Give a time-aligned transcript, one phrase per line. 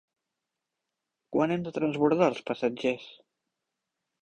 [1.35, 3.09] Quan hem de transbordar els passatgers?